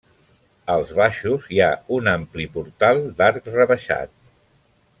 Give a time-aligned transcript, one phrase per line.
[0.75, 1.67] Als baixos hi ha
[1.97, 4.17] un ampli portal d'arc rebaixat.